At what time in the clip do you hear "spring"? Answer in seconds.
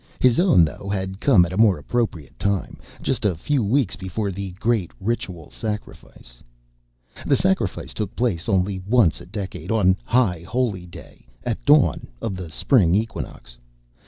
12.49-12.95